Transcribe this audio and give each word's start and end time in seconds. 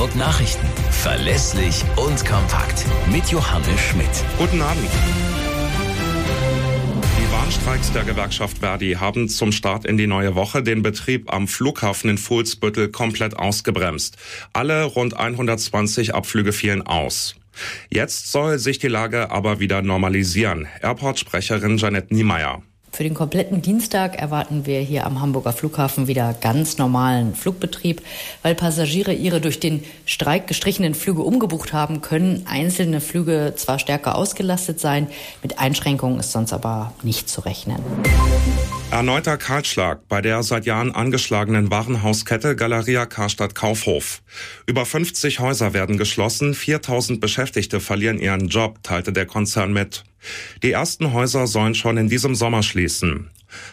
Hamburg 0.00 0.16
Nachrichten. 0.16 0.66
Verlässlich 0.92 1.84
und 1.96 2.24
kompakt. 2.24 2.86
Mit 3.12 3.26
Johannes 3.26 3.78
Schmidt. 3.78 4.08
Guten 4.38 4.62
Abend. 4.62 4.88
Die 7.18 7.30
Warnstreiks 7.30 7.92
der 7.92 8.04
Gewerkschaft 8.04 8.60
Verdi 8.60 8.92
haben 8.98 9.28
zum 9.28 9.52
Start 9.52 9.84
in 9.84 9.98
die 9.98 10.06
neue 10.06 10.34
Woche 10.34 10.62
den 10.62 10.80
Betrieb 10.80 11.30
am 11.30 11.46
Flughafen 11.46 12.08
in 12.08 12.16
Fuhlsbüttel 12.16 12.88
komplett 12.88 13.36
ausgebremst. 13.36 14.16
Alle 14.54 14.84
rund 14.84 15.18
120 15.18 16.14
Abflüge 16.14 16.54
fielen 16.54 16.80
aus. 16.80 17.34
Jetzt 17.90 18.32
soll 18.32 18.58
sich 18.58 18.78
die 18.78 18.88
Lage 18.88 19.30
aber 19.30 19.60
wieder 19.60 19.82
normalisieren. 19.82 20.66
Airport-Sprecherin 20.80 21.76
Janette 21.76 22.14
Niemeyer. 22.14 22.62
Für 22.92 23.04
den 23.04 23.14
kompletten 23.14 23.62
Dienstag 23.62 24.18
erwarten 24.20 24.66
wir 24.66 24.80
hier 24.80 25.06
am 25.06 25.20
Hamburger 25.20 25.52
Flughafen 25.52 26.08
wieder 26.08 26.34
ganz 26.34 26.76
normalen 26.76 27.34
Flugbetrieb. 27.34 28.02
Weil 28.42 28.54
Passagiere 28.54 29.12
ihre 29.12 29.40
durch 29.40 29.60
den 29.60 29.84
Streik 30.06 30.48
gestrichenen 30.48 30.94
Flüge 30.94 31.22
umgebucht 31.22 31.72
haben, 31.72 32.00
können 32.00 32.44
einzelne 32.48 33.00
Flüge 33.00 33.54
zwar 33.56 33.78
stärker 33.78 34.16
ausgelastet 34.16 34.80
sein, 34.80 35.06
mit 35.42 35.58
Einschränkungen 35.58 36.18
ist 36.18 36.32
sonst 36.32 36.52
aber 36.52 36.92
nicht 37.02 37.28
zu 37.28 37.42
rechnen. 37.42 37.80
Erneuter 38.90 39.36
Kahlschlag 39.36 40.08
bei 40.08 40.20
der 40.20 40.42
seit 40.42 40.66
Jahren 40.66 40.92
angeschlagenen 40.92 41.70
Warenhauskette 41.70 42.56
Galeria 42.56 43.06
Karstadt 43.06 43.54
Kaufhof. 43.54 44.20
Über 44.66 44.84
50 44.84 45.38
Häuser 45.38 45.72
werden 45.72 45.96
geschlossen, 45.96 46.54
4000 46.54 47.20
Beschäftigte 47.20 47.78
verlieren 47.78 48.18
ihren 48.18 48.48
Job, 48.48 48.82
teilte 48.82 49.12
der 49.12 49.26
Konzern 49.26 49.72
mit. 49.72 50.02
Die 50.64 50.72
ersten 50.72 51.12
Häuser 51.12 51.46
sollen 51.46 51.76
schon 51.76 51.98
in 51.98 52.08
diesem 52.08 52.34
Sommer 52.34 52.64
schließen. 52.64 53.30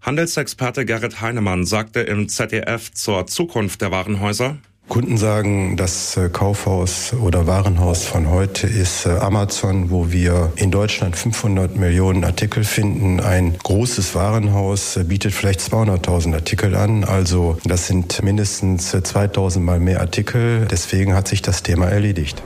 Handelsexperte 0.00 0.86
Gerrit 0.86 1.20
Heinemann 1.20 1.66
sagte 1.66 2.00
im 2.00 2.28
ZDF 2.28 2.92
zur 2.92 3.26
Zukunft 3.26 3.82
der 3.82 3.90
Warenhäuser, 3.90 4.58
Kunden 4.90 5.18
sagen, 5.18 5.76
das 5.76 6.16
äh, 6.16 6.28
Kaufhaus 6.28 7.12
oder 7.14 7.46
Warenhaus 7.46 8.02
von 8.02 8.28
heute 8.28 8.66
ist 8.66 9.06
äh, 9.06 9.10
Amazon, 9.10 9.88
wo 9.88 10.10
wir 10.10 10.52
in 10.56 10.72
Deutschland 10.72 11.14
500 11.14 11.76
Millionen 11.76 12.24
Artikel 12.24 12.64
finden. 12.64 13.20
Ein 13.20 13.56
großes 13.62 14.16
Warenhaus 14.16 14.96
äh, 14.96 15.04
bietet 15.04 15.32
vielleicht 15.32 15.60
200.000 15.60 16.34
Artikel 16.34 16.74
an. 16.74 17.04
Also 17.04 17.56
das 17.64 17.86
sind 17.86 18.20
mindestens 18.24 18.90
2000 18.90 19.64
mal 19.64 19.78
mehr 19.78 20.00
Artikel. 20.00 20.66
Deswegen 20.68 21.14
hat 21.14 21.28
sich 21.28 21.40
das 21.40 21.62
Thema 21.62 21.86
erledigt. 21.86 22.42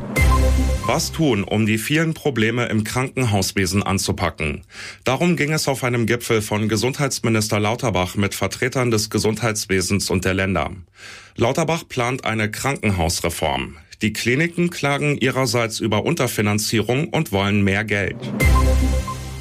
Was 0.86 1.12
tun, 1.12 1.44
um 1.44 1.64
die 1.64 1.78
vielen 1.78 2.12
Probleme 2.12 2.66
im 2.66 2.84
Krankenhauswesen 2.84 3.82
anzupacken? 3.82 4.64
Darum 5.04 5.34
ging 5.34 5.50
es 5.50 5.66
auf 5.66 5.82
einem 5.82 6.04
Gipfel 6.04 6.42
von 6.42 6.68
Gesundheitsminister 6.68 7.58
Lauterbach 7.58 8.16
mit 8.16 8.34
Vertretern 8.34 8.90
des 8.90 9.08
Gesundheitswesens 9.08 10.10
und 10.10 10.26
der 10.26 10.34
Länder. 10.34 10.72
Lauterbach 11.36 11.88
plant 11.88 12.26
eine 12.26 12.50
Krankenhausreform. 12.50 13.78
Die 14.02 14.12
Kliniken 14.12 14.68
klagen 14.68 15.16
ihrerseits 15.16 15.80
über 15.80 16.04
Unterfinanzierung 16.04 17.08
und 17.08 17.32
wollen 17.32 17.64
mehr 17.64 17.84
Geld. 17.84 18.18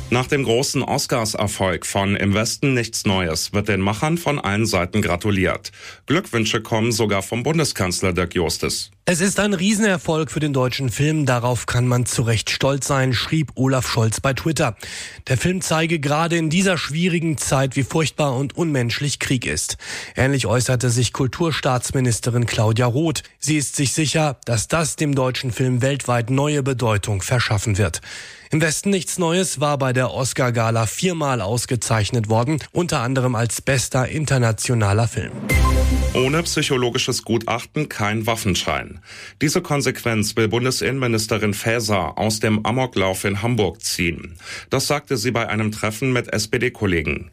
Nach 0.09 0.27
dem 0.27 0.43
großen 0.43 0.83
Oscars-Erfolg 0.83 1.85
von 1.85 2.15
Im 2.15 2.33
Westen 2.33 2.73
nichts 2.73 3.05
Neues 3.05 3.51
wird 3.53 3.67
den 3.67 3.81
Machern 3.81 4.17
von 4.17 4.39
allen 4.39 4.65
Seiten 4.65 5.01
gratuliert. 5.01 5.71
Glückwünsche 6.05 6.61
kommen 6.61 6.91
sogar 6.91 7.23
vom 7.23 7.41
Bundeskanzler 7.41 8.13
Dirk 8.13 8.35
Justes. 8.35 8.91
Es 9.05 9.19
ist 9.19 9.39
ein 9.41 9.53
Riesenerfolg 9.53 10.31
für 10.31 10.39
den 10.39 10.53
deutschen 10.53 10.89
Film, 10.89 11.25
darauf 11.25 11.65
kann 11.65 11.87
man 11.87 12.05
zu 12.05 12.21
Recht 12.21 12.49
stolz 12.49 12.87
sein, 12.87 13.11
schrieb 13.11 13.51
Olaf 13.55 13.85
Scholz 13.85 14.21
bei 14.21 14.33
Twitter. 14.33 14.77
Der 15.27 15.37
Film 15.37 15.59
zeige 15.59 15.99
gerade 15.99 16.37
in 16.37 16.49
dieser 16.49 16.77
schwierigen 16.77 17.37
Zeit, 17.37 17.75
wie 17.75 17.83
furchtbar 17.83 18.37
und 18.37 18.55
unmenschlich 18.55 19.19
Krieg 19.19 19.45
ist. 19.45 19.77
Ähnlich 20.15 20.45
äußerte 20.45 20.89
sich 20.89 21.11
Kulturstaatsministerin 21.11 22.45
Claudia 22.45 22.85
Roth. 22.85 23.23
Sie 23.39 23.57
ist 23.57 23.75
sich 23.75 23.91
sicher, 23.91 24.37
dass 24.45 24.69
das 24.69 24.95
dem 24.95 25.15
deutschen 25.15 25.51
Film 25.51 25.81
weltweit 25.81 26.29
neue 26.29 26.63
Bedeutung 26.63 27.21
verschaffen 27.21 27.77
wird. 27.77 27.99
Im 28.53 28.61
Westen 28.61 28.91
nichts 28.91 29.17
Neues 29.17 29.59
war 29.59 29.79
bei 29.79 29.93
der 29.93 30.13
Oscar-Gala 30.13 30.85
viermal 30.85 31.41
ausgezeichnet 31.41 32.29
worden, 32.29 32.59
unter 32.71 32.99
anderem 32.99 33.33
als 33.33 33.63
bester 33.63 34.07
internationaler 34.07 35.07
Film. 35.07 35.31
Ohne 36.13 36.43
psychologisches 36.43 37.23
Gutachten 37.23 37.89
kein 37.89 38.27
Waffenschein. 38.27 38.99
Diese 39.41 39.63
Konsequenz 39.63 40.35
will 40.35 40.49
Bundesinnenministerin 40.49 41.55
Faeser 41.55 42.15
aus 42.19 42.41
dem 42.41 42.63
Amoklauf 42.63 43.23
in 43.23 43.41
Hamburg 43.41 43.81
ziehen. 43.81 44.37
Das 44.69 44.85
sagte 44.85 45.17
sie 45.17 45.31
bei 45.31 45.49
einem 45.49 45.71
Treffen 45.71 46.13
mit 46.13 46.31
SPD-Kollegen. 46.31 47.31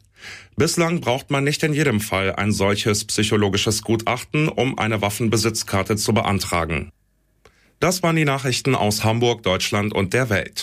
Bislang 0.57 1.03
braucht 1.03 1.31
man 1.31 1.45
nicht 1.45 1.63
in 1.63 1.75
jedem 1.75 2.01
Fall 2.01 2.35
ein 2.37 2.51
solches 2.51 3.05
psychologisches 3.05 3.83
Gutachten, 3.83 4.49
um 4.49 4.79
eine 4.79 5.03
Waffenbesitzkarte 5.03 5.97
zu 5.97 6.15
beantragen. 6.15 6.93
Das 7.81 8.03
waren 8.03 8.17
die 8.17 8.27
Nachrichten 8.27 8.75
aus 8.75 9.05
Hamburg, 9.05 9.43
Deutschland 9.43 9.95
und 9.95 10.13
der 10.13 10.29
Welt. 10.29 10.59